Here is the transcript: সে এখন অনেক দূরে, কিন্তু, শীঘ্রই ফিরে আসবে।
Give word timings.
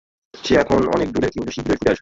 সে 0.43 0.55
এখন 0.55 0.87
অনেক 0.87 1.11
দূরে, 1.11 1.29
কিন্তু, 1.29 1.51
শীঘ্রই 1.51 1.75
ফিরে 1.75 1.79
আসবে। 1.79 1.89